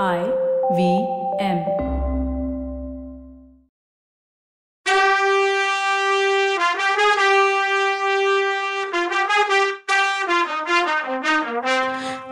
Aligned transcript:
I 0.00 0.20
V 0.76 0.82
M. 1.38 1.58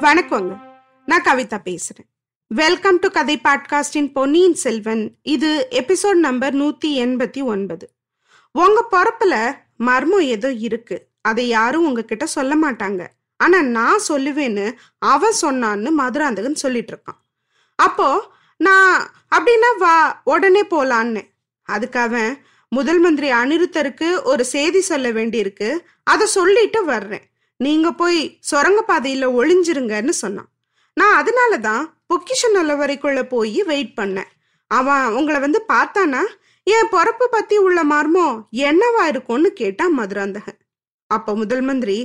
வணக்கங்க. 0.00 0.58
நான் 1.06 1.22
கவிதா 1.22 1.58
பேசுறேன். 1.64 2.08
வெல்கம் 2.46 2.98
டு 2.98 3.08
கதை 3.08 3.40
பாட்காஸ்டின் 3.44 4.12
பொன்னியின் 4.12 4.54
செல்வன். 4.54 5.14
இது 5.22 5.68
எபிசோட் 5.70 6.18
நம்பர் 6.26 6.54
நூத்தி 6.54 6.86
எண்பத்தி 6.86 7.44
ஒன்பது. 7.44 7.90
உங்க 8.52 8.86
பொறப்புல 8.90 9.56
மர்மம் 9.76 10.26
ஏதோ 10.34 10.52
இருக்கு. 10.52 11.06
அதை 11.20 11.48
யாரும் 11.48 11.86
உங்ககிட்ட 11.86 12.26
சொல்ல 12.26 12.70
மாட்டாங்க. 12.70 13.06
ஆனா 13.36 13.62
நான் 13.62 14.00
சொல்லுவேன்னு 14.08 14.72
அவன் 14.98 15.40
சொன்னான்னு 15.42 15.90
மதுராந்தகன் 15.90 16.62
சொல்லிட்டு 16.66 16.94
இருக்கான். 16.94 17.18
அப்போ 17.86 18.08
நான் 18.56 18.94
அப்படின்னா 19.36 19.70
வா 19.78 20.20
உடனே 20.24 20.62
போலான்னு. 20.62 21.22
அதுக்கு 21.62 22.36
முதல் 22.68 22.98
மந்திரி 22.98 23.28
அனிருத்தருக்கு 23.32 24.08
ஒரு 24.22 24.44
செய்தி 24.44 24.80
சொல்ல 24.80 25.06
வேண்டியிருக்கு. 25.10 25.68
அதை 26.04 26.26
சொல்லிட்டு 26.26 26.84
வர்றேன். 26.84 27.24
நீங்க 27.56 27.88
போய் 27.92 28.20
சுரங்க 28.40 28.80
பாதையில 28.88 29.24
ஒளிஞ்சிருங்கன்னு 29.38 30.14
சொன்னான். 30.24 30.50
நான் 30.94 31.14
அதனால 31.14 31.58
தான் 31.58 31.84
பொக்கிஷ 32.08 32.42
நிலவரைக்குள்ள 32.54 33.22
போய் 33.22 33.62
வெயிட் 33.62 33.96
பண்ணேன். 34.00 34.30
அவன் 34.66 35.06
உங்களை 35.18 35.40
வந்து 35.40 35.60
பார்த்தானா? 35.72 36.22
என் 36.62 36.90
பொறப்பு 36.92 37.26
பத்தி 37.30 37.56
உள்ள 37.58 37.84
மர்மம் 37.84 38.36
என்னவா 38.68 39.04
இருக்கும்னு 39.08 39.50
கேட்டான் 39.52 39.94
மதுராந்தகன். 39.98 40.60
அப்ப 41.06 41.34
முதல் 41.36 41.60
மந்திரி 41.60 41.98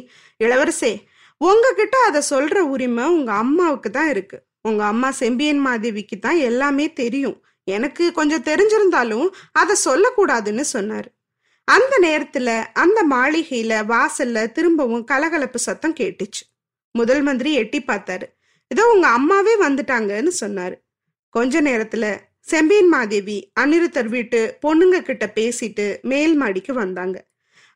இளவரசே 0.44 0.94
உங்ககிட்ட 1.42 1.96
அதை 2.08 2.22
சொல்ற 2.30 2.58
உரிமை 2.74 3.06
உங்க 3.16 3.32
அம்மாவுக்கு 3.44 3.90
தான் 3.90 4.10
இருக்கு. 4.10 4.38
உங்க 4.66 4.84
அம்மா 4.84 5.12
செம்பியன் 5.12 5.66
மாதேவிக்கு 5.68 6.20
தான் 6.20 6.38
எல்லாமே 6.38 6.94
தெரியும். 6.94 7.38
எனக்கு 7.68 8.12
கொஞ்சம் 8.12 8.44
தெரிஞ்சிருந்தாலும் 8.44 9.28
அதை 9.52 9.76
சொல்லக்கூடாதுன்னு 9.86 10.64
சொன்னாரு. 10.74 11.10
அந்த 11.68 11.94
நேரத்துல 12.02 12.50
அந்த 12.74 13.00
மாளிகையில 13.10 13.74
வாசல்ல 13.94 14.52
திரும்பவும் 14.52 15.04
கலகலப்பு 15.04 15.60
சத்தம் 15.60 15.96
கேட்டுச்சு. 15.96 16.44
முதல் 16.92 17.22
மந்திரி 17.22 17.54
எட்டி 17.54 17.80
பார்த்தாரு. 17.88 18.28
இதோ 18.72 18.84
உங்க 18.92 19.08
அம்மாவே 19.08 19.54
வந்துட்டாங்கன்னு 19.62 20.32
சொன்னாரு. 20.40 20.76
கொஞ்ச 21.30 21.62
நேரத்துல 21.62 22.06
செம்பியன் 22.40 22.88
மாதேவி 22.88 23.38
அனிருத்தர் 23.60 24.10
வீட்டு 24.10 24.58
பொண்ணுங்க 24.62 24.98
கிட்ட 25.02 25.26
பேசிட்டு 25.36 25.86
மேல் 26.02 26.36
மாடிக்கு 26.36 26.74
வந்தாங்க. 26.74 27.18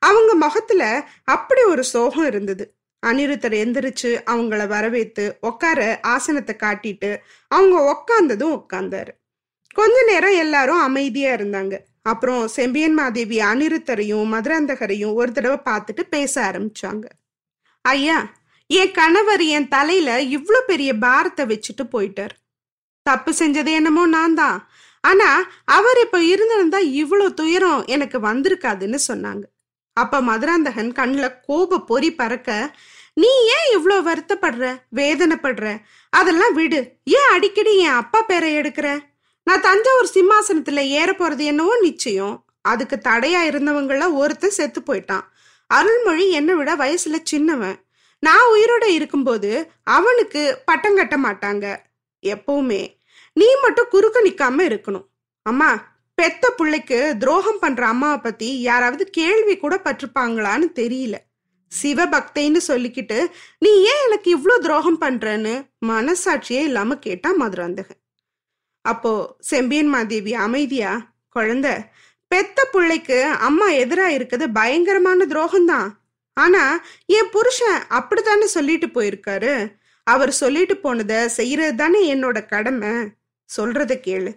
அவங்க 0.01 0.31
முகத்துல 0.35 0.83
அப்படி 1.23 1.61
ஒரு 1.63 1.83
சோகம் 1.83 2.25
இருந்தது. 2.25 2.65
அனிருத்தர் 3.03 3.55
எந்திரிச்சு 3.63 4.11
அவங்கள 4.31 4.61
வரவேத்து 4.67 5.25
உட்கார 5.49 5.99
ஆசனத்தை 6.15 6.55
காட்டிட்டு 6.55 7.11
அவங்க 7.51 7.75
உக்காந்ததும் 7.93 8.55
உட்காந்தாரு 8.59 9.13
கொஞ்ச 9.75 9.97
நேரம் 10.03 10.35
எல்லாரும் 10.35 10.81
அமைதியா 10.87 11.31
இருந்தாங்க. 11.33 11.75
அப்புறம் 12.01 12.43
செம்பியன் 12.47 12.93
மாதேவி 12.93 13.37
அனிருத்தரையும் 13.41 14.31
மதுராந்தகரையும் 14.33 15.13
ஒரு 15.13 15.31
தடவை 15.31 15.57
பார்த்துட்டு 15.69 16.03
பேச 16.09 16.33
ஆரம்பிச்சாங்க. 16.49 17.05
ஐயா 17.85 18.17
என் 18.69 18.91
கணவர் 18.91 19.43
என் 19.57 19.67
தலையில 19.67 20.09
இவ்வளோ 20.37 20.59
பெரிய 20.67 20.91
பாரத்தை 20.97 21.43
வச்சுட்டு 21.45 21.83
போயிட்டார். 21.93 22.33
தப்பு 23.05 23.31
செஞ்சது 23.31 23.71
என்னமோ 23.79 24.03
நான் 24.07 24.33
தான். 24.33 24.57
ஆனா 25.03 25.29
அவர் 25.77 25.99
இப்ப 26.05 26.17
இருந்திருந்தா 26.23 26.79
இவ்வளோ 27.01 27.27
துயரம் 27.33 27.85
எனக்கு 27.85 28.17
வந்திருக்காதுன்னு 28.19 28.99
சொன்னாங்க. 29.07 29.43
அப்ப 29.99 30.21
மதுராந்தகன் 30.21 30.91
கண்ணில் 30.91 31.39
கோப 31.47 31.79
பொறி 31.79 32.15
பறக்க 32.15 32.77
நீ 33.13 33.27
ஏன் 33.27 33.67
இவ்வளோ 33.75 33.97
வருத்தப்படுற? 34.09 34.77
வேதனைப்படுற? 34.95 35.77
அதெல்லாம் 36.09 36.53
விடு. 36.53 36.91
ஏன் 37.03 37.31
அடிக்கடி 37.31 37.77
என் 37.77 37.99
அப்பா 38.01 38.21
பேரை 38.21 38.57
எடுக்கிற? 38.57 38.99
நான் 39.43 39.61
தஞ்சாவூர் 39.61 40.13
சிம்மாசனத்துல 40.13 40.79
ஏற 40.79 41.11
போறது 41.11 41.37
என்னவோ 41.37 41.77
நிச்சயம். 41.81 42.45
அதுக்கு 42.61 42.99
தடையா 43.03 43.41
இருந்தவங்கள 43.49 44.13
ஒருத்தன் 44.13 44.49
செத்து 44.49 44.81
போயிட்டான். 44.81 45.25
அருள்மொழி 45.67 46.31
என்னை 46.31 46.53
விட 46.53 46.75
வயசுல 46.75 47.17
சின்னவன். 47.23 47.77
நான் 48.19 48.49
உயிரோட 48.53 48.85
இருக்கும்போது 48.85 49.71
அவனுக்கு 49.83 50.41
பட்டம் 50.65 50.95
கட்ட 50.95 51.17
மாட்டாங்க. 51.17 51.77
எப்பவுமே. 52.23 52.81
நீ 53.33 53.45
மட்டும் 53.61 53.87
குறுக்க 53.89 54.21
நிக்காம 54.21 54.59
இருக்கணும். 54.59 55.05
அம்மா 55.41 55.88
பெத்த 56.19 56.45
பிள்ளைக்கு 56.49 56.97
துரோகம் 57.19 57.59
பண்ற 57.59 57.81
அம்மாவை 57.87 58.17
பத்தி 58.17 58.47
யாராவது 58.61 59.03
கேள்வி 59.17 59.53
கூட 59.57 59.75
பட்டிருப்பாங்களான்னு 59.83 60.67
தெரியல. 60.79 61.15
சிவபக்தைன்னு 61.71 62.59
சொல்லிக்கிட்டு 62.67 63.17
நீ 63.57 63.71
ஏன் 63.91 64.01
எனக்கு 64.07 64.29
இவ்வளோ 64.37 64.55
துரோகம் 64.57 65.01
பண்றன்னு 65.01 65.53
மனசாட்சியே 65.85 66.61
இல்லாம 66.69 66.97
கேட்டா 67.05 67.29
மதுராந்தகன். 67.31 67.99
அப்போ 68.85 69.13
செம்பியன் 69.51 69.87
மாதேவி 69.87 70.33
அமைதியா 70.47 70.91
குழந்தை 71.29 71.73
பெத்த 72.31 72.67
பிள்ளைக்கு 72.73 73.19
அம்மா 73.47 73.69
எதிரா 73.83 74.09
இருக்குது 74.17 74.47
பயங்கரமான 74.53 75.25
துரோகம்தான். 75.25 75.89
ஆனா 76.37 76.63
என் 77.05 77.31
புருஷன் 77.31 77.79
அப்படித்தானே 77.99 78.45
சொல்லிட்டு 78.57 78.87
போயிருக்காரு. 78.87 79.53
அவர் 80.07 80.33
சொல்லிட்டு 80.41 80.77
போனதை 80.77 81.21
செய்யறது 81.39 81.75
தானே 81.75 82.01
என்னோட 82.15 82.37
கடமை? 82.45 82.93
சொல்றத 83.49 83.93
கேளு. 84.07 84.31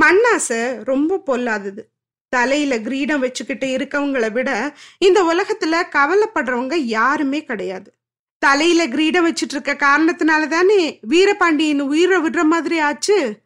மண்ணாசை 0.00 0.84
ரொம்ப 0.84 1.18
பொல்லாதது. 1.18 1.82
தலையில 2.28 2.80
கிரீடம் 2.80 3.20
வச்சுக்கிட்டு 3.20 3.66
இருக்கவங்கள 3.66 4.32
விட 4.32 4.76
இந்த 4.98 5.18
உலகத்துல 5.22 5.82
கவலைப்படுறவங்க 5.96 6.74
யாருமே 6.74 7.44
கிடையாது. 7.44 7.92
தலையில 8.38 8.86
கிரீடம் 8.86 9.26
வச்சிட்டு 9.26 9.54
இருக்க 9.56 9.74
காரணத்தினால 9.74 10.46
தானே 10.46 10.98
வீரபாண்டியன் 11.02 11.80
உயிரை 11.80 12.20
விடுற 12.20 12.42
மாதிரி 12.42 12.78
ஆச்சு? 12.78 13.36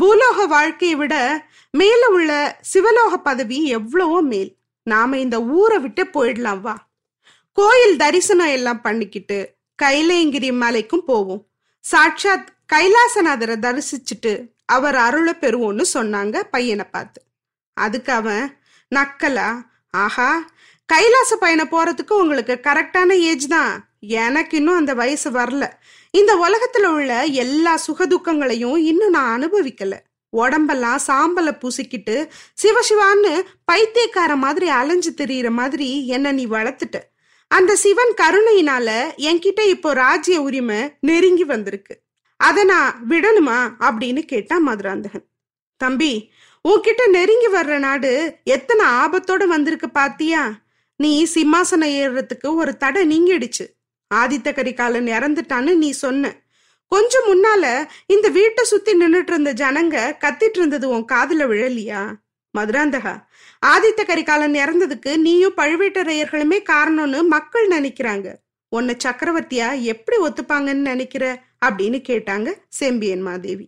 பூலோக 0.00 0.46
வாழ்க்கையை 0.46 0.96
விட 0.96 1.46
மேல 1.70 2.08
உள்ள 2.08 2.60
சிவலோக 2.60 3.16
பதவி 3.22 3.66
எவ்வளவோ 3.66 4.20
மேல். 4.20 4.56
நாம 4.82 5.18
இந்த 5.18 5.42
ஊரை 5.42 5.78
விட்டு 5.78 6.04
போயிடலாம் 6.04 6.60
வா. 6.60 6.88
கோயில் 7.52 7.96
தரிசனம் 7.96 8.46
எல்லாம் 8.46 8.80
பண்ணிக்கிட்டு 8.80 9.54
கைலேங்கிரி 9.82 10.52
மலைக்கும் 10.52 11.04
போவோம். 11.04 11.46
சாட்சாத் 11.80 12.52
கைலாசநாதரை 12.72 13.56
தரிசிச்சுட்டு 13.66 14.32
அவர் 14.76 14.96
அருளை 15.06 15.34
பெறுவோன்னு 15.40 15.84
சொன்னாங்க 15.94 16.36
பையனை 16.50 16.86
பார்த்து. 16.90 17.20
அதுக்கு 17.76 18.12
அவன் 18.12 18.44
நக்கலா? 18.94 19.48
ஆஹா 19.90 20.30
கைலாச 20.88 21.36
பயணம் 21.36 21.72
போறதுக்கு 21.72 22.12
உங்களுக்கு 22.22 22.54
கரெக்டான 22.62 23.10
ஏஜ் 23.30 23.46
தான். 23.48 23.72
எனக்கு 23.98 24.54
இன்னும் 24.56 24.80
அந்த 24.80 24.92
வயசு 24.94 25.28
வரல. 25.30 25.64
இந்த 26.10 26.32
உலகத்துல 26.44 26.86
உள்ள 26.86 27.24
எல்லா 27.42 27.74
சுகதுக்கங்களையும் 27.86 28.78
இன்னும் 28.90 29.10
நான் 29.10 29.32
அனுபவிக்கல. 29.34 29.96
உடம்பெல்லாம் 30.32 31.00
சாம்பலை 31.06 31.52
பூசிக்கிட்டு 31.62 32.16
சிவசிவான்னு 32.62 33.32
பைத்தியக்கார 33.64 34.32
மாதிரி 34.44 34.68
அலைஞ்சு 34.80 35.10
திரியிற 35.10 35.48
மாதிரி 35.60 35.88
என்ன 36.06 36.32
நீ 36.32 36.44
வளர்த்துட்ட. 36.46 36.98
அந்த 37.50 37.72
சிவன் 37.76 38.12
கருணையினால 38.20 38.88
என்கிட்ட 39.28 39.60
இப்போ 39.68 39.92
ராஜ்ய 39.92 40.36
உரிமை 40.40 40.80
நெருங்கி 41.00 41.44
வந்திருக்கு. 41.44 41.94
அதை 42.40 42.64
நான் 42.64 42.94
விடணுமா 43.08 43.58
அப்படின்னு 43.80 44.22
கேட்டான் 44.22 44.62
மதுராந்தகன். 44.62 45.26
தம்பி 45.76 46.12
உன்கிட்ட 46.68 47.02
நெருங்கி 47.08 47.48
வர்ற 47.52 47.78
நாடு 47.78 48.12
எத்தனை 48.44 48.84
ஆபத்தோட 48.86 49.46
வந்திருக்கு 49.46 49.90
பாத்தியா? 49.90 50.42
நீ 50.96 51.28
சிம்மாசனம் 51.34 51.94
ஏறுறதுக்கு 52.00 52.54
ஒரு 52.54 52.76
தடை 52.76 53.02
நீங்கிடுச்சு. 53.10 53.66
ஆதித்த 54.14 54.54
கரிகாலன் 54.54 55.06
இறந்துட்டான்னு 55.06 55.74
நீ 55.74 55.90
சொன்ன. 55.90 56.32
கொஞ்சம் 56.88 57.26
முன்னால 57.26 57.88
இந்த 58.06 58.28
வீட்டை 58.28 58.64
சுத்தி 58.64 58.92
நின்றுட்டு 58.94 59.30
இருந்த 59.30 59.52
ஜனங்க 59.52 59.96
கத்திட்டு 60.24 60.58
இருந்தது 60.60 60.88
உன் 60.88 61.06
காதுல 61.12 61.46
விழலியா? 61.52 62.02
மதுராந்தகா 62.58 63.14
ஆதித்த 63.66 64.04
கரிகாலன் 64.06 64.54
இறந்ததுக்கு 64.54 65.16
நீயும் 65.16 65.56
பழுவேட்டரையர்களுமே 65.56 66.58
காரணம்னு 66.70 67.26
மக்கள் 67.26 67.68
நினைக்கிறாங்க. 67.68 68.34
உன்னை 68.68 68.96
சக்கரவர்த்தியா 69.04 69.68
எப்படி 69.82 70.18
ஒத்துப்பாங்கன்னு 70.22 70.88
நினைக்கிற? 70.90 71.48
அப்படின்னு 71.66 71.98
கேட்டாங்க 72.08 72.48
செம்பியன் 72.68 73.22
மாதேவி. 73.22 73.66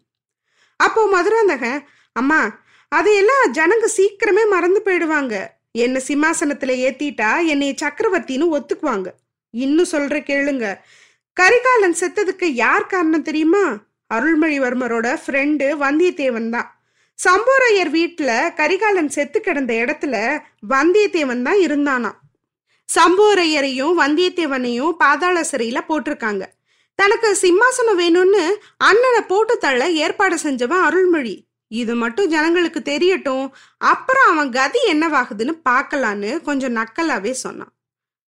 அப்போ 0.76 1.02
மதுராந்தகன் 1.06 1.80
அம்மா 2.12 2.40
அதையெல்லாம் 2.88 3.44
ஜனங்க 3.52 3.86
சீக்கிரமே 3.96 4.48
மறந்து 4.48 4.82
போயிடுவாங்க. 4.84 5.34
என்ன 5.72 6.00
சிம்மாசனத்துல 6.08 6.72
ஏத்திட்டா 6.86 7.46
என்னை 7.46 7.74
சக்கரவர்த்தின்னு 7.82 8.46
ஒத்துக்குவாங்க. 8.56 9.08
இன்னும் 9.50 9.92
சொல்ற 9.92 10.16
கேளுங்க. 10.30 10.66
கரிகாலன் 11.32 11.96
செத்ததுக்கு 12.00 12.44
யார் 12.44 12.86
காரணம் 12.86 13.22
தெரியுமா? 13.22 13.64
அருள்மொழிவர்மரோட 14.14 15.18
ஃப்ரெண்டு 15.26 15.66
வந்தியத்தேவன் 15.84 16.48
தான். 16.48 16.68
சம்போரையர் 17.18 17.90
வீட்டுல 17.92 18.54
கரிகாலன் 18.54 19.08
செத்து 19.08 19.40
கிடந்த 19.40 19.72
இடத்துல 19.74 20.16
வந்தியத்தேவன் 20.68 21.42
தான் 21.42 21.60
இருந்தானாம். 21.66 22.18
சம்போரையரையும் 22.88 23.94
வந்தியத்தேவனையும் 24.00 24.90
பாதாள 24.90 25.44
சிறையில 25.50 25.80
போட்டிருக்காங்க. 25.88 26.44
தனக்கு 27.02 27.28
சிம்மாசனம் 27.40 28.00
வேணும்னு 28.00 28.42
அண்ணனை 28.88 29.20
போட்டு 29.20 29.58
தள்ள 29.58 29.82
ஏற்பாடு 30.02 30.36
செஞ்சவன் 30.36 30.82
அருள்மொழி. 30.88 31.34
இது 31.70 31.94
மட்டும் 31.94 32.28
ஜனங்களுக்கு 32.28 32.80
தெரியட்டும். 32.80 33.46
அப்புறம் 33.78 34.28
அவன் 34.32 34.50
கதி 34.50 34.80
என்னவாகுதுன்னு 34.92 35.54
பார்க்கலான்னு 35.68 36.30
கொஞ்சம் 36.40 36.76
நக்கலாவே 36.76 37.30
சொன்னான். 37.30 37.72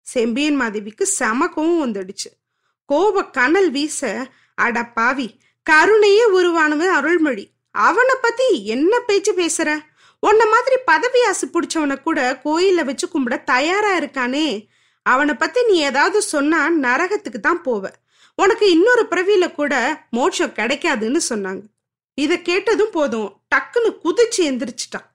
செம்பியன் 0.07 0.59
மாதேவிக்கு 0.61 1.05
செம 1.17 1.49
கோவம் 1.55 1.83
வந்துடுச்சு. 1.83 2.29
கோப 2.85 3.25
கனல் 3.37 3.71
வீச 3.71 4.01
அட 4.55 4.85
பாவி 4.97 5.27
கருணையே 5.69 6.25
உருவானவன் 6.37 6.93
அருள்மொழி. 6.99 7.45
அவனை 7.71 8.15
பத்தி 8.21 8.47
என்ன 8.65 8.99
பேச்சு 8.99 9.33
பேசுற? 9.33 9.69
உன்ன 10.19 10.45
மாதிரி 10.45 10.77
பதவி 10.85 11.21
ஆசை 11.23 11.49
பிடிச்சவனை 11.49 11.97
கூட 12.01 12.39
கோயில 12.45 12.83
வச்சு 12.85 13.07
கும்பிட 13.07 13.43
தயாரா 13.43 13.91
இருக்கானே. 13.97 14.47
அவனை 15.05 15.33
பத்தி 15.33 15.61
நீ 15.65 15.75
ஏதாவது 15.89 16.21
சொன்னா 16.33 16.59
நரகத்துக்கு 16.85 17.39
தான் 17.47 17.61
போவ. 17.65 17.83
உனக்கு 18.35 18.71
இன்னொரு 18.71 19.05
பிறவியில 19.09 19.51
கூட 19.51 19.73
மோட்சம் 20.09 20.53
கிடைக்காதுன்னு 20.53 21.19
சொன்னாங்க. 21.29 21.61
இத 22.13 22.37
கேட்டதும் 22.37 22.91
போதும் 22.91 23.41
டக்குன்னு 23.55 23.97
குதிச்சு 24.03 24.37
எந்திரிச்சிட்டான். 24.37 25.09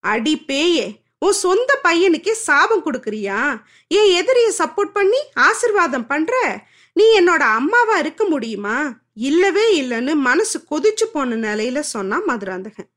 அடி 0.00 0.38
பேயே 0.38 1.06
உன் 1.18 1.32
சொந்த 1.32 1.80
பையனுக்கே 1.84 2.30
சாபம் 2.30 2.84
கொடுக்குறியா? 2.84 3.62
என் 3.88 4.10
எதிரிய 4.20 4.48
சப்போர்ட் 4.58 4.92
பண்ணி 4.92 5.20
ஆசிர்வாதம் 5.36 6.06
பண்ற? 6.06 6.64
நீ 6.92 7.20
என்னோட 7.20 7.44
அம்மாவா 7.54 7.98
இருக்க 7.98 8.24
முடியுமா? 8.24 8.98
இல்லவே 9.14 9.82
இல்லைன்னு 9.82 10.14
மனசு 10.14 10.64
கொதிச்சு 10.70 11.04
போன 11.12 11.36
நிலையில 11.36 11.78
சொன்னா 11.78 12.20
மதுராந்தகன். 12.26 12.90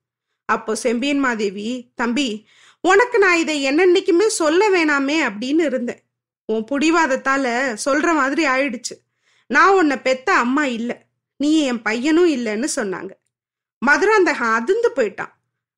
அப்போ 0.45 0.75
செம்பியன் 0.75 1.19
மாதேவி 1.19 1.91
தம்பி 1.95 2.47
உனக்கு 2.81 3.17
நான் 3.17 3.37
இதை 3.37 3.65
என்னன்னைக்குமே 3.65 4.27
சொல்ல 4.27 4.69
வேணாமே 4.69 5.17
அப்படின்னு 5.29 5.65
இருந்தேன். 5.65 6.01
உன் 6.45 6.65
புடிவாதத்தால 6.71 7.77
சொல்ற 7.85 8.13
மாதிரி 8.13 8.45
ஆயிடுச்சு. 8.45 8.95
நான் 9.51 9.73
உன்னை 9.73 9.97
பெத்த 9.97 10.33
அம்மா 10.33 10.65
இல்லை. 10.65 10.97
நீ 11.35 11.49
என் 11.61 11.81
பையனும் 11.81 12.29
இல்லைன்னு 12.29 12.67
சொன்னாங்க. 12.75 13.11
மதுராந்தகன் 13.85 14.55
அதிர்ந்து 14.57 14.89
போயிட்டான். 14.95 15.31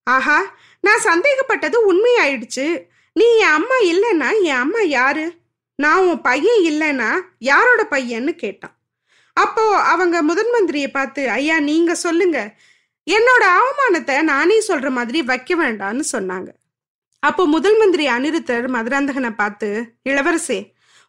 ஆஹா 0.04 0.56
நான் 0.80 1.00
சந்தேகப்பட்டது 1.00 1.78
உண்மையாயிடுச்சு. 1.90 2.86
நீ 3.14 3.38
என் 3.38 3.56
அம்மா 3.60 3.78
இல்லைன்னா 3.84 4.30
என் 4.42 4.62
அம்மா 4.66 4.80
யாரு? 4.80 5.42
நான் 5.76 6.06
உன் 6.08 6.22
பையன் 6.22 6.62
இல்லைன்னா 6.72 7.10
யாரோட 7.38 7.88
பையன்னு 7.90 8.36
கேட்டான். 8.36 8.76
அப்போ 9.34 9.64
அவங்க 9.78 10.22
முதன் 10.22 10.52
மந்திரியை 10.54 10.90
பார்த்து 10.92 11.30
ஐயா 11.30 11.60
நீங்க 11.60 11.96
சொல்லுங்க. 11.96 12.40
என்னோட 13.08 13.44
அவமானத்தை 13.60 14.22
நானே 14.22 14.58
சொல்ற 14.68 14.90
மாதிரி 14.90 15.22
வைக்க 15.22 15.56
வேண்டாம்னு 15.56 16.04
சொன்னாங்க. 16.12 16.50
அப்போ 17.20 17.46
முதல் 17.46 17.78
மந்திரி 17.78 18.06
அனிருத்தர் 18.08 18.66
மதுராந்தகனை 18.68 19.32
பார்த்து 19.36 19.70
இளவரசே 20.10 20.60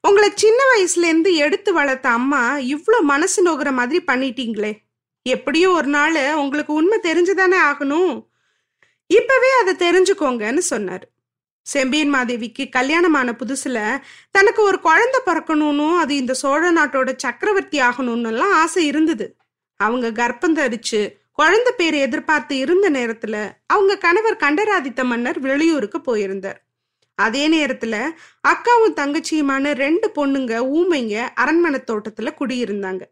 உங்களை 0.07 0.33
சின்ன 0.35 0.61
வயசுல 0.71 1.05
இருந்து 1.11 1.35
எடுத்து 1.35 1.73
வளர்த்த 1.73 2.09
அம்மா 2.09 2.57
இவ்வளோ 2.59 2.99
மனசு 3.01 3.43
நோகிற 3.43 3.73
மாதிரி 3.73 4.05
பண்ணிட்டீங்களே. 4.05 4.73
எப்படியும் 5.23 5.73
ஒரு 5.73 5.89
நாள் 5.89 6.35
உங்களுக்கு 6.35 6.73
உண்மை 6.73 6.99
தெரிஞ்சுதானே 7.03 7.59
ஆகணும். 7.71 8.27
இப்பவே 9.07 9.51
அதை 9.61 9.75
தெரிஞ்சுக்கோங்கன்னு 9.75 10.65
சொன்னார். 10.73 11.09
செம்பியன் 11.67 12.15
மாதேவிக்கு 12.15 12.71
கல்யாணமான 12.71 13.35
புதுசுல 13.39 13.79
தனக்கு 14.31 14.63
ஒரு 14.63 14.81
குழந்தை 14.81 15.21
பிறக்கணும்னு 15.27 15.89
அது 15.97 16.17
இந்த 16.17 16.35
சோழ 16.35 16.73
நாட்டோட 16.73 17.13
சக்கரவர்த்தி 17.17 17.81
ஆகணும்னு 17.81 18.27
எல்லாம் 18.27 18.53
ஆசை 18.53 18.87
இருந்தது. 18.87 19.37
அவங்க 19.77 20.09
கர்ப்பம் 20.11 20.59
தரிச்சு 20.61 21.01
குழந்தை 21.33 21.73
பேர் 21.77 21.95
எதிர்பார்த்து 21.95 22.57
இருந்த 22.57 22.91
நேரத்துல 22.91 23.37
அவங்க 23.67 23.99
கணவர் 23.99 24.37
கண்டராதித்த 24.37 25.05
மன்னர் 25.05 25.41
வெளியூருக்கு 25.41 26.01
போயிருந்தார். 26.01 26.61
அதே 27.15 27.49
நேரத்துல 27.49 28.11
அக்காவும் 28.49 28.97
தங்கச்சியுமான 28.97 29.73
ரெண்டு 29.73 30.13
பொண்ணுங்க 30.15 30.53
ஊமைங்க 30.77 31.29
அரண்மனை 31.35 31.83
தோட்டத்துல 31.87 32.35
குடியிருந்தாங்க. 32.39 33.03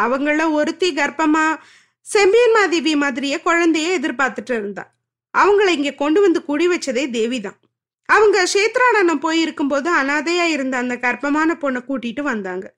அவங்கள 0.00 0.52
ஒருத்தி 0.52 0.94
கர்ப்பமா 0.94 1.58
செம்பியன் 2.00 2.50
மாதேவி 2.50 2.96
மாதிரியே 2.96 3.36
குழந்தைய 3.36 3.98
எதிர்பார்த்துட்டு 3.98 4.50
இருந்தா. 4.50 4.94
அவங்கள 5.38 5.66
இங்க 5.66 5.90
கொண்டு 5.90 6.20
வந்து 6.20 6.44
குடி 6.44 6.68
வச்சதே 6.68 7.10
தேவிதான். 7.10 7.58
அவங்க 8.04 8.46
சேத்ராடனம் 8.54 9.20
போயிருக்கும் 9.20 9.68
போது 9.68 9.96
அனாதையா 9.96 10.44
இருந்த 10.44 10.76
அந்த 10.76 10.96
கர்ப்பமான 10.96 11.54
பொண்ணை 11.54 11.82
கூட்டிட்டு 11.88 12.20
வந்தாங்க. 12.20 12.74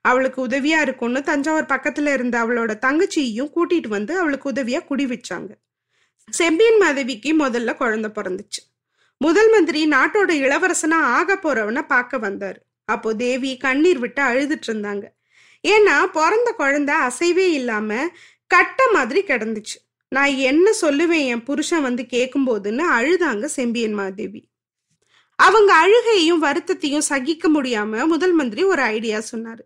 அவளுக்கு 0.00 0.46
உதவியா 0.46 0.80
இருக்கும்னு 0.80 1.22
தஞ்சாவூர் 1.22 1.64
பக்கத்துல 1.64 2.12
இருந்த 2.12 2.44
அவளோட 2.44 2.78
தங்கச்சியையும் 2.86 3.50
கூட்டிட்டு 3.56 3.88
வந்து 3.88 4.18
அவளுக்கு 4.18 4.52
உதவியா 4.52 4.84
குடி 4.84 5.06
வச்சாங்க. 5.06 5.50
செம்பியன் 6.30 6.76
மாதவிக்கு 6.76 7.36
முதல்ல 7.38 7.74
குழந்தை 7.74 8.10
பிறந்துச்சு. 8.14 8.75
முதல் 9.18 9.50
மந்திரி 9.50 9.88
நாட்டோட 9.88 10.30
இளவரசனா 10.44 10.98
ஆக 11.18 11.38
போறவன 11.42 11.82
பார்க்க 11.82 12.18
வந்தாரு. 12.18 12.56
அப்போ 12.84 13.14
தேவி 13.14 13.56
கண்ணீர் 13.56 13.98
விட்டு 13.98 14.22
அழுதுட்டு 14.22 14.66
இருந்தாங்க. 14.66 15.04
ஏன்னா 15.68 16.06
பிறந்த 16.06 16.52
குழந்தை 16.56 16.94
அசைவே 16.94 17.46
இல்லாம 17.52 18.08
கட்ட 18.46 18.90
மாதிரி 18.92 19.22
கிடந்துச்சு. 19.22 19.78
நான் 20.08 20.34
என்ன 20.34 20.70
சொல்லுவேன் 20.80 21.26
என் 21.26 21.42
புருஷன் 21.42 21.82
வந்து 21.82 22.06
கேட்கும் 22.06 22.46
போதுன்னு 22.46 22.82
அழுதாங்க 22.98 23.44
செம்பியன் 23.44 23.92
மாதேவி. 23.92 24.48
அவங்க 25.34 25.74
அழுகையும் 25.74 26.42
வருத்தத்தையும் 26.42 27.08
சகிக்க 27.08 27.48
முடியாம 27.48 28.06
முதல் 28.06 28.32
மந்திரி 28.32 28.62
ஒரு 28.64 28.82
ஐடியா 28.82 29.20
சொன்னாரு. 29.32 29.64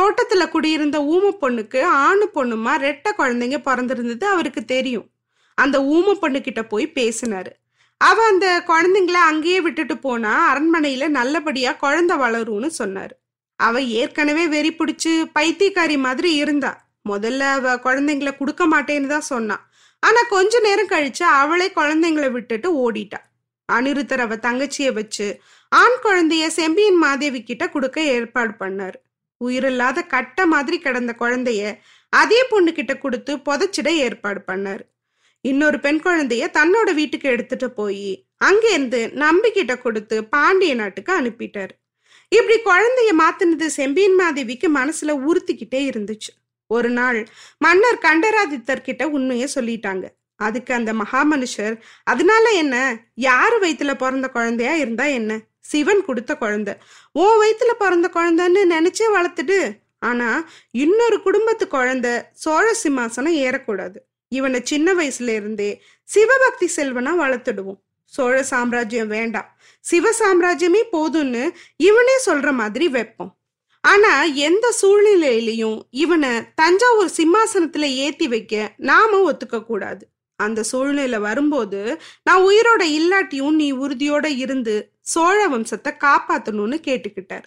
தோட்டத்துல 0.00 0.48
குடியிருந்த 0.48 0.98
ஊம 1.00 1.44
பொண்ணுக்கு 1.44 1.82
ஆணு 1.82 2.30
பொண்ணுமா 2.34 2.74
ரெட்ட 2.86 3.08
குழந்தைங்க 3.18 3.58
பிறந்திருந்தது 3.58 4.26
அவருக்கு 4.26 4.64
தெரியும். 4.64 5.08
அந்த 5.54 5.80
ஊம 5.80 6.12
பொண்ணு 6.12 6.40
கிட்ட 6.40 6.62
போய் 6.64 6.92
பேசினாரு. 6.94 7.52
அவ 8.00 8.18
அந்த 8.24 8.48
குழந்தைங்கள 8.66 9.18
அங்கேயே 9.30 9.60
விட்டுட்டு 9.60 9.94
போனா 9.98 10.32
அரண்மனையில 10.50 11.08
நல்லபடியா 11.08 11.70
குழந்தை 11.84 12.16
வளரும்னு 12.16 12.68
சொன்னாரு. 12.80 13.14
அவ 13.60 13.80
ஏற்கனவே 14.00 14.44
வெறி 14.48 14.70
பிடிச்சு 14.74 15.12
பைத்தியக்காரி 15.38 15.96
மாதிரி 15.98 16.30
இருந்தா. 16.34 16.72
முதல்ல 17.08 17.40
அவ 17.56 17.74
குழந்தைங்கள 17.86 18.30
கொடுக்க 18.36 18.62
மாட்டேன்னு 18.66 19.06
தான் 19.06 19.30
சொன்னான் 19.32 19.64
ஆனா 20.02 20.20
கொஞ்ச 20.34 20.60
நேரம் 20.60 20.90
கழிச்சு 20.90 21.24
அவளே 21.40 21.68
குழந்தைங்களை 21.78 22.28
விட்டுட்டு 22.30 22.68
ஓடிட்டா. 22.84 23.20
அனிருத்தர் 23.68 24.22
அவ 24.26 24.36
தங்கச்சியை 24.46 24.92
வச்சு 24.98 25.26
ஆண் 25.72 25.98
குழந்தைய 26.04 26.44
செம்பியன் 26.58 27.00
மாதேவி 27.04 27.40
கிட்ட 27.42 27.64
கொடுக்க 27.68 27.98
ஏற்பாடு 28.16 28.52
பண்ணாரு. 28.60 28.98
உயிரில்லாத 29.40 29.98
கட்ட 30.14 30.46
மாதிரி 30.46 30.76
கிடந்த 30.78 31.12
குழந்தைய 31.18 31.62
அதே 32.12 32.40
பொண்ணு 32.50 32.70
கிட்ட 32.72 32.92
கொடுத்து 32.96 33.32
புதைச்சிட 33.46 33.88
ஏற்பாடு 34.06 34.40
பண்ணாரு. 34.46 34.84
இன்னொரு 35.40 35.80
பெண் 35.80 36.00
குழந்தைய 36.04 36.46
தன்னோட 36.52 36.94
வீட்டுக்கு 36.94 37.28
எடுத்துட்டு 37.28 37.70
போய் 37.70 38.24
அங்கேருந்து 38.44 39.00
நம்பிக்கிட்ட 39.24 39.80
கொடுத்து 39.80 40.24
பாண்டிய 40.24 40.74
நாட்டுக்கு 40.74 41.12
அனுப்பிட்டாரு. 41.20 41.74
இப்படி 42.28 42.56
குழந்தைய 42.64 43.10
மாத்தினது 43.18 43.66
செம்பியன் 43.66 44.18
மாதேவிக்கு 44.18 44.68
மனசுல 44.74 45.14
உறுத்திக்கிட்டே 45.28 45.80
இருந்துச்சு. 45.90 46.30
ஒரு 46.66 46.90
நாள் 46.90 47.28
மன்னர் 47.58 47.98
கண்டராதித்தர் 47.98 48.82
கிட்ட 48.82 49.08
உண்மைய 49.08 49.48
சொல்லிட்டாங்க. 49.54 50.04
அதுக்கு 50.36 50.74
அந்த 50.74 50.94
மகா 50.94 51.20
மனுஷர் 51.32 51.76
அதனால 52.04 52.50
என்ன? 52.50 52.74
யாரு 53.14 53.56
வயிற்றுல 53.60 53.94
பிறந்த 53.94 54.28
குழந்தையா 54.28 54.74
இருந்தா 54.74 55.04
என்ன? 55.04 55.40
சிவன் 55.60 56.04
கொடுத்த 56.04 56.36
குழந்தை. 56.36 56.74
ஓ 57.12 57.42
வயிற்றுல 57.42 57.72
பிறந்த 57.78 58.10
குழந்தைன்னு 58.14 58.62
நினைச்சே 58.74 59.06
வளர்த்துட்டு 59.16 59.58
ஆனா 59.98 60.48
இன்னொரு 60.70 61.22
குடும்பத்து 61.22 61.68
குழந்தை 61.68 62.10
சோழ 62.32 62.74
சிம்மாசனம் 62.82 63.38
ஏறக்கூடாது. 63.44 64.07
இவனை 64.28 64.60
சின்ன 64.64 64.94
வயசுல 64.94 65.28
இருந்தே 65.28 65.82
சிவபக்தி 66.04 66.70
செல்வனா 66.76 67.12
வளர்த்துடுவோம். 67.20 67.80
சோழ 68.04 68.42
சாம்ராஜ்யம் 68.42 69.08
வேண்டாம். 69.08 69.56
சிவ 69.80 70.10
சாம்ராஜ்யமே 70.10 70.82
போதும்னு 70.92 71.50
இவனே 71.76 72.14
சொல்ற 72.26 72.52
மாதிரி 72.52 72.88
வைப்போம். 72.88 73.38
ஆனா 73.80 74.22
எந்த 74.22 74.74
சூழ்நிலையிலையும் 74.82 75.80
இவனை 75.90 76.30
தஞ்சாவூர் 76.54 77.10
சிம்மாசனத்துல 77.16 77.82
ஏத்தி 77.82 78.28
வைக்க 78.28 78.74
நாம 78.76 79.32
ஒத்துக்க 79.32 79.64
கூடாது. 79.64 80.08
அந்த 80.36 80.62
சூழ்நிலை 80.62 81.18
வரும்போது 81.18 82.00
நான் 82.22 82.42
உயிரோட 82.42 82.82
இல்லாட்டியும் 82.98 83.50
நீ 83.50 83.72
உறுதியோட 83.72 84.26
இருந்து 84.36 84.92
சோழ 85.00 85.48
வம்சத்தை 85.48 85.92
காப்பாத்தணும்னு 86.04 86.78
கேட்டுக்கிட்டார். 86.88 87.46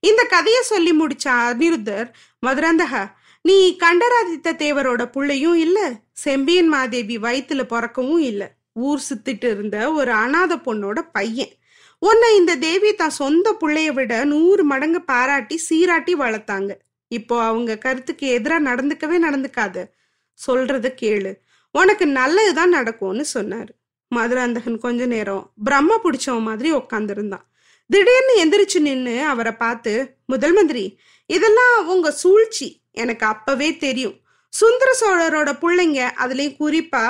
இந்த 0.00 0.22
கதையை 0.22 0.62
சொல்லி 0.62 0.92
முடிச்ச 0.92 1.26
அனிருத்தர் 1.26 2.08
மதுராந்தகா 2.46 3.02
நீ 3.46 3.76
கண்டராதித்த 3.76 4.52
தேவரோட 4.52 5.02
புள்ளையும் 5.14 5.54
இல்ல 5.54 5.78
செம்பியன் 6.12 6.68
மாதேவி 6.68 7.16
வயிற்றுல 7.18 7.62
பிறக்கவும் 7.62 8.20
இல்ல. 8.20 8.42
ஊர் 8.72 9.00
சுத்திட்டு 9.08 9.48
இருந்த 9.50 9.92
ஒரு 9.92 10.12
அனாத 10.12 10.52
பொண்ணோட 10.56 10.98
பையன். 11.12 11.52
உன்னை 11.98 12.36
இந்த 12.36 12.56
தேவி 12.56 12.94
தான் 12.94 13.10
சொந்த 13.10 13.56
பிள்ளைய 13.60 13.92
விட 13.92 14.24
நூறு 14.24 14.64
மடங்கு 14.64 15.00
பாராட்டி 15.02 15.56
சீராட்டி 15.68 16.14
வளர்த்தாங்க. 16.14 16.72
இப்போ 17.08 17.42
அவங்க 17.42 17.78
கருத்துக்கு 17.78 18.26
எதிராக 18.26 18.66
நடந்துக்கவே 18.70 19.18
நடந்துக்காத. 19.26 19.76
சொல்றத 20.38 20.86
கேளு. 21.02 21.32
உனக்கு 21.74 22.06
நல்லதுதான் 22.06 22.68
நடக்கும்னு 22.68 23.24
சொன்னாரு. 23.34 23.72
மதுராந்தகன் 24.08 24.78
கொஞ்ச 24.78 25.06
நேரம் 25.06 25.44
பிரம்ம 25.64 26.00
பிடிச்சவன் 26.04 26.48
மாதிரி 26.48 26.72
உக்காந்துருந்தான். 26.72 27.46
திடீர்னு 27.90 28.34
எந்திரிச்சு 28.44 28.80
நின்று 28.80 29.16
அவரை 29.22 29.52
பார்த்து 29.52 29.92
முதல் 30.26 30.52
மந்திரி 30.52 30.84
இதெல்லாம் 31.26 31.88
உங்க 31.88 32.10
சூழ்ச்சி. 32.10 32.68
எனக்கு 33.02 33.26
அப்பவே 33.26 33.68
தெரியும். 33.76 34.16
சுந்தர 34.52 34.90
சோழரோட 35.00 35.50
பிள்ளைங்க 35.62 36.00
அதுலயும் 36.22 36.58
குறிப்பா 36.60 37.04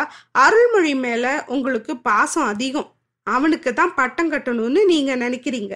அருள்மொழி 0.44 0.94
மேல 1.04 1.24
உங்களுக்கு 1.46 1.92
பாசம் 2.08 2.48
அதிகம். 2.52 2.88
அவனுக்கு 3.26 3.70
தான் 3.72 3.96
பட்டம் 3.98 4.32
கட்டணும்னு 4.32 4.80
நீங்க 4.84 5.12
நினைக்கிறீங்க. 5.16 5.74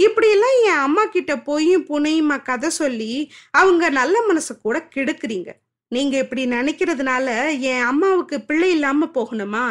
இப்படியெல்லாம் 0.00 0.56
என் 0.64 0.82
அம்மா 0.86 1.04
கிட்ட 1.04 1.32
போயும் 1.48 1.86
புனையுமா 1.86 2.36
கதை 2.42 2.68
சொல்லி 2.80 3.12
அவங்க 3.60 3.90
நல்ல 3.98 4.16
மனசை 4.28 4.54
கூட 4.62 4.76
கெடுக்குறீங்க. 4.94 5.50
நீங்க 5.92 6.14
இப்படி 6.18 6.42
நினைக்கிறதுனால 6.46 7.26
என் 7.72 7.84
அம்மாவுக்கு 7.90 8.36
பிள்ளை 8.48 8.68
இல்லாம 8.70 9.06
போகணுமா? 9.14 9.64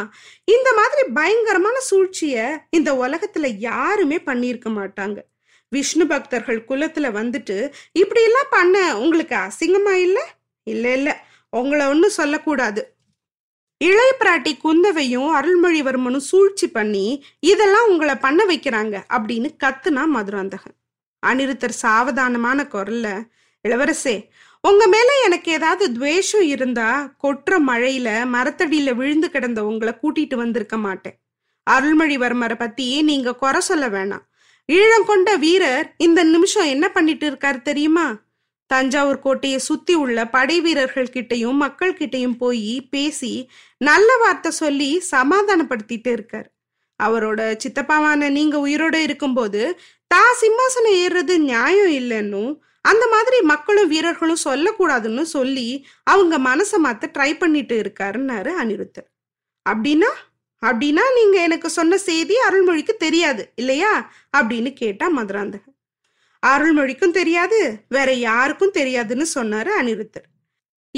இந்த 0.56 0.70
மாதிரி 0.74 1.04
பயங்கரமான 1.20 1.78
சூழ்ச்சிய 1.90 2.36
இந்த 2.70 2.92
உலகத்துல 3.04 3.48
யாருமே 3.60 4.18
பண்ணியிருக்க 4.26 4.70
மாட்டாங்க. 4.80 5.20
விஷ்ணு 5.70 6.08
பக்தர்கள் 6.08 6.66
குலத்துல 6.68 7.10
வந்துட்டு 7.12 7.74
இப்படியெல்லாம் 7.92 8.50
பண்ண 8.50 9.00
உங்களுக்கு 9.00 9.36
அசிங்கமா 9.36 9.92
இல்லை? 9.92 10.24
இல்லை 10.64 10.94
இல்லை. 10.94 11.14
உங்களை 11.50 11.86
ஒன்றும் 11.86 12.10
சொல்லக்கூடாது. 12.10 12.96
இளைய 13.78 14.16
பிராட்டி 14.20 14.58
குந்தவையும் 14.58 15.30
அருள்மொழிவர்மனும் 15.36 16.26
சூழ்ச்சி 16.32 16.68
பண்ணி 16.68 17.26
இதெல்லாம் 17.40 17.88
உங்களை 17.88 18.16
பண்ண 18.16 18.46
வைக்கிறாங்க 18.46 19.04
அப்படின்னு 19.14 19.50
கத்துனா 19.64 20.06
மதுராந்தகன். 20.06 20.76
அனிருத்தர் 21.26 21.80
சாவதானமான 21.82 22.64
குரல்ல 22.64 23.08
இளவரசே 23.68 24.28
உங்க 24.62 24.88
மேல 24.88 25.10
எனக்கு 25.24 25.52
ஏதாவது 25.52 25.92
துவேஷம் 25.92 26.42
இருந்தா 26.42 27.16
கொற்ற 27.18 27.60
மழையில 27.60 28.08
மரத்தடியில 28.34 28.94
விழுந்து 28.94 29.30
கிடந்த 29.30 29.66
உங்களை 29.66 29.94
கூட்டிட்டு 30.04 30.36
வந்திருக்க 30.36 30.78
மாட்டேன். 30.78 31.20
அருள்மொழிவர்மரை 31.70 32.58
பத்தி 32.58 33.02
நீங்க 33.02 33.36
குறை 33.36 33.62
சொல்ல 33.62 33.90
வேணாம். 33.90 34.27
ஈழம் 34.70 35.06
கொண்ட 35.06 35.30
வீரர் 35.38 35.88
இந்த 35.98 36.24
நிமிஷம் 36.24 36.66
என்ன 36.66 36.86
பண்ணிட்டு 36.90 37.26
இருக்காரு 37.30 37.62
தெரியுமா? 37.62 38.08
தஞ்சாவூர் 38.70 39.20
கோட்டையை 39.20 39.60
சுத்தி 39.60 39.94
உள்ள 39.94 40.26
படை 40.28 40.62
வீரர்கள் 40.62 41.14
கிட்டையும் 41.14 41.60
மக்கள் 41.64 41.94
கிட்டையும் 41.94 42.38
போய் 42.38 42.88
பேசி 42.90 43.32
நல்ல 43.82 44.18
வார்த்தை 44.18 44.52
சொல்லி 44.52 44.90
சமாதானப்படுத்திட்டு 45.12 46.12
இருக்கார். 46.12 46.50
அவரோட 47.00 47.42
சித்தப்பாவான 47.64 48.30
நீங்க 48.30 48.58
உயிரோட 48.68 48.96
இருக்கும்போது 48.96 49.62
தா 50.08 50.24
சிம்மாசனம் 50.42 50.98
ஏறுறது 51.04 51.38
நியாயம் 51.38 51.94
இல்லைன்னும் 52.00 52.52
அந்த 52.82 53.06
மாதிரி 53.08 53.42
மக்களும் 53.42 53.88
வீரர்களும் 53.88 54.46
சொல்லக்கூடாதுன்னு 54.46 55.22
சொல்லி 55.22 55.68
அவங்க 56.04 56.36
மனசை 56.40 56.78
மாத்த 56.84 57.06
ட்ரை 57.18 57.32
பண்ணிட்டு 57.38 57.76
இருக்காருன்னாரு 57.84 58.52
அனிருத்தர். 58.62 59.08
அப்படின்னா 59.66 60.12
அப்படின்னா 60.66 61.02
நீங்க 61.16 61.42
எனக்கு 61.42 61.70
சொன்ன 61.70 61.98
செய்தி 61.98 62.36
அருள்மொழிக்கு 62.50 62.96
தெரியாது 62.98 63.52
இல்லையா? 63.56 64.12
அப்படின்னு 64.38 64.74
கேட்டா 64.74 65.08
மதுராந்தகன். 65.08 65.76
அருள்மொழிக்கும் 66.48 67.12
தெரியாது 67.12 67.86
வேற 67.90 68.14
யாருக்கும் 68.14 68.74
தெரியாதுன்னு 68.74 69.26
சொன்னாரு 69.36 69.70
அனிருத்தர். 69.82 70.28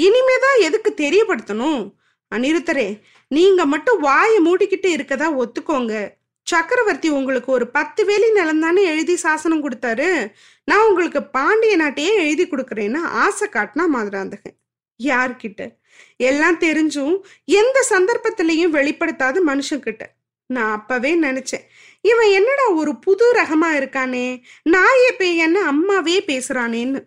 இனிமேதான் 0.00 0.60
எதுக்கு 0.60 0.94
தெரியப்படுத்தணும்? 0.96 1.94
அனிருத்தரே 2.34 3.00
நீங்க 3.28 3.66
மட்டும் 3.66 4.00
வாயை 4.00 4.38
மூடிக்கிட்டு 4.44 4.86
இருக்கதா 4.86 5.42
ஒத்துக்கோங்க. 5.42 6.08
சக்கரவர்த்தி 6.42 7.08
உங்களுக்கு 7.08 7.52
ஒரு 7.52 7.70
பத்து 7.70 8.04
வேலி 8.04 8.32
நிலம் 8.32 8.60
தானே 8.60 8.84
எழுதி 8.84 9.16
சாசனம் 9.16 9.70
கொடுத்தாரு? 9.70 10.32
நான் 10.64 10.88
உங்களுக்கு 10.88 11.22
பாண்டிய 11.22 11.76
நாட்டையே 11.76 12.14
எழுதி 12.14 12.46
கொடுக்குறேன்னு 12.46 12.98
ஆசை 13.02 13.48
காட்டினா 13.48 13.86
மதுராந்தகன். 13.94 14.56
யார்கிட்ட? 15.04 15.79
எல்லாம் 16.16 16.58
தெரிஞ்சும் 16.60 17.14
எந்த 17.44 17.86
சந்தர்ப்பத்திலையும் 17.90 18.74
வெளிப்படுத்தாத 18.78 19.36
மனுஷங்கிட்ட 19.46 20.04
நான் 20.46 20.72
அப்பவே 20.72 21.12
நினைச்சேன் 21.22 21.64
இவன் 22.00 22.30
என்னடா 22.30 22.66
ஒரு 22.70 22.98
புது 22.98 23.32
ரகமா 23.34 23.68
இருக்கானே 23.80 24.26
நாயே 24.70 25.10
பேயன்னு 25.18 25.60
அம்மாவே 25.72 26.16
பேசுறானேன்னு. 26.20 27.00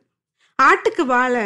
ஆட்டுக்கு 0.61 1.03
வாழை 1.05 1.41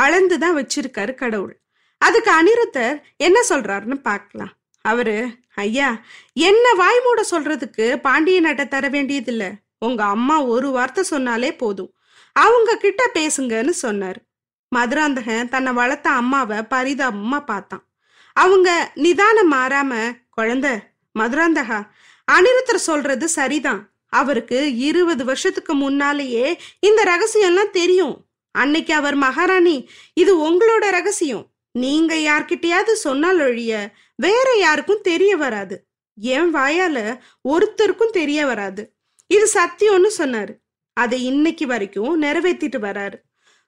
அளந்துதான் 0.00 0.56
வச்சிருக்காரு 0.58 1.14
கடவுள். 1.14 1.54
அதுக்கு 1.98 2.30
அனிருத்தர் 2.32 3.02
என்ன 3.16 3.38
சொல்றாருன்னு 3.48 3.94
பார்க்கலாம். 3.94 4.52
அவரு 4.84 5.16
ஐயா 5.54 6.04
என்ன 6.32 6.72
வாய் 6.72 7.00
மூட 7.04 7.24
சொல்றதுக்கு 7.30 7.96
பாண்டிய 7.96 8.40
நாட்டை 8.40 8.68
தர 8.68 8.88
வேண்டியதில்ல. 8.88 9.44
உங்க 9.78 10.04
அம்மா 10.04 10.44
ஒரு 10.44 10.70
வார்த்தை 10.70 11.04
சொன்னாலே 11.04 11.50
போதும். 11.54 11.92
அவங்க 12.32 12.76
கிட்ட 12.76 13.02
பேசுங்கன்னு 13.14 13.72
சொன்னாரு. 13.82 14.20
மதுராந்தகன் 14.74 15.48
தன்னை 15.48 15.72
வளர்த்த 15.72 16.10
அம்மாவை 16.10 16.58
பரிதாபமா 16.58 17.44
பார்த்தான். 17.44 17.84
அவங்க 18.32 18.90
நிதானம் 18.94 19.52
மாறாம 19.52 20.12
குழந்த 20.36 20.78
மதுராந்தகா 21.18 21.88
அனிருத்தர் 22.32 22.86
சொல்றது 22.88 23.28
சரிதான். 23.28 23.90
அவருக்கு 24.08 24.76
இருபது 24.76 25.24
வருஷத்துக்கு 25.24 25.74
முன்னாலேயே 25.74 26.60
இந்த 26.80 27.00
ரகசியம்லாம் 27.04 27.70
தெரியும். 27.70 28.24
அன்னைக்கு 28.50 28.94
அவர் 28.94 29.14
மகாராணி. 29.14 29.90
இது 30.14 30.32
உங்களோட 30.50 30.90
ரகசியம். 30.90 31.46
நீங்க 31.72 32.14
யார்கிட்டயாவது 32.14 32.92
சொன்னால் 32.92 33.40
ஒழிய 33.40 33.92
வேற 34.16 34.56
யாருக்கும் 34.58 35.00
தெரிய 35.02 35.36
வராது. 35.36 35.86
என் 36.14 36.54
வாயால 36.54 37.18
ஒருத்தருக்கும் 37.48 38.10
தெரிய 38.10 38.46
வராது. 38.46 38.92
இது 39.26 39.50
சத்தியம்னு 39.54 40.10
சொன்னாரு. 40.18 40.54
அதை 40.92 41.24
இன்னைக்கு 41.24 41.66
வரைக்கும் 41.66 42.22
நிறைவேற்றிட்டு 42.22 42.78
வராரு. 42.88 43.18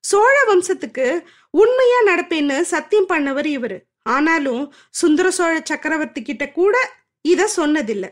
சோழ 0.05 0.35
வம்சத்துக்கு 0.49 1.07
உண்மையா 1.51 1.99
நடப்பேன்னு 2.07 2.61
சத்தியம் 2.61 3.09
பண்ணவர் 3.09 3.49
இவரு. 3.57 3.79
ஆனாலும் 4.03 4.75
சுந்தர 4.91 5.31
சோழ 5.31 5.61
சக்கரவர்த்தி 5.65 6.23
கிட்ட 6.23 6.45
கூட 6.51 6.77
இத 7.21 7.51
சொன்னதில்ல. 7.57 8.07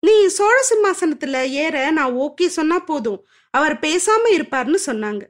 நீ 0.00 0.26
சோழ 0.26 0.56
சிம்மாசனத்துல 0.70 1.42
ஏற 1.64 1.90
நான் 1.90 2.14
ஓகே 2.14 2.46
சொன்னா 2.46 2.78
போதும். 2.78 3.26
அவர் 3.50 3.74
பேசாம 3.74 4.22
இருப்பார்னு 4.30 4.78
சொன்னாங்க. 4.86 5.22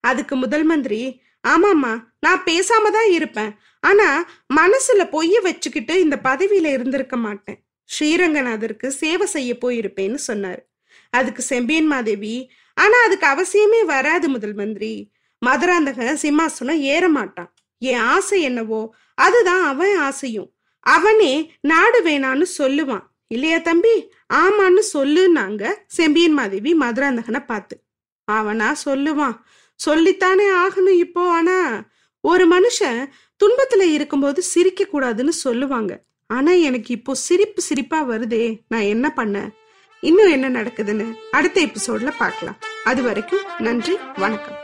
அதுக்கு 0.00 0.36
முதல் 0.36 0.64
மந்திரி 0.64 1.22
ஆமாமா 1.48 1.92
நான் 2.20 2.42
பேசாம 2.44 2.90
தான் 2.90 3.10
இருப்பேன். 3.10 3.52
ஆனா 3.80 4.08
மனசுல 4.54 5.02
பொய்ய 5.10 5.42
வச்சுக்கிட்டு 5.42 6.00
இந்த 6.00 6.16
பதவியில 6.24 6.66
இருந்திருக்க 6.72 7.16
மாட்டேன். 7.16 7.58
ஸ்ரீரங்கநாதருக்கு 7.90 8.88
சேவை 8.88 9.26
செய்ய 9.26 9.52
போயிருப்பேன்னு 9.54 10.14
சொன்னார். 10.14 10.60
அதுக்கு 11.10 11.42
செம்பியன் 11.42 11.86
மாதேவி 11.86 12.50
ஆனா 12.76 12.98
அதுக்கு 13.02 13.26
அவசியமே 13.26 13.84
வராது 13.84 14.28
முதல் 14.28 14.54
மந்திரி. 14.54 14.92
மதுராந்தகன் 15.46 16.18
சிம்மாசனம் 16.22 16.78
ஏற 16.78 17.08
மாட்டான் 17.08 17.54
என் 17.78 18.02
ஆசை 18.14 18.42
என்னவோ 18.42 18.94
அதுதான் 19.14 19.64
அவன் 19.64 19.96
ஆசையும். 19.96 20.50
அவனே 20.80 21.52
நாடு 21.60 22.02
வேணான்னு 22.02 22.46
சொல்லுவான். 22.58 23.02
இல்லையா 23.26 23.58
தம்பி? 23.58 24.12
ஆமான்னு 24.34 24.82
சொல்லுனாங்க 24.92 25.72
செம்பியன் 25.86 26.32
மாதேவி 26.32 26.74
மதுராந்தகனை 26.74 27.46
பார்த்து. 27.46 27.82
அவனா 28.24 28.74
சொல்லுவான். 28.84 29.36
சொல்லித்தானே 29.86 30.46
ஆகணும் 30.54 30.96
இப்போ. 30.98 31.30
ஆனா 31.32 31.84
ஒரு 32.20 32.44
மனுஷன் 32.48 33.06
துன்பத்துல 33.44 33.80
இருக்கும்போது 33.80 34.42
சிரிக்க 34.42 34.88
கூடாதுன்னு 34.92 35.28
சொல்லுவாங்க. 35.28 36.02
ஆனா 36.26 36.52
எனக்கு 36.52 36.94
இப்போ 36.94 37.14
சிரிப்பு 37.14 37.62
சிரிப்பா 37.62 38.08
வருதே. 38.08 38.60
நான் 38.68 38.90
என்ன 38.94 39.12
பண்ண 39.12 39.50
இன்னும் 40.00 40.30
என்ன 40.30 40.62
நடக்குதுன்னு 40.62 41.14
அடுத்த 41.30 41.62
எபிசோட்ல 41.62 42.12
பார்க்கலாம். 42.18 42.58
அது 42.84 43.02
வரைக்கும் 43.02 43.46
நன்றி 43.58 43.96
வணக்கம். 44.16 44.61